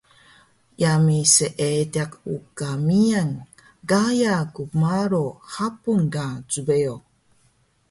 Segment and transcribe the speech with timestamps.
[0.81, 3.31] Yami Seediq uka miyan
[3.89, 6.95] gaya kmaro habung ka cbeyo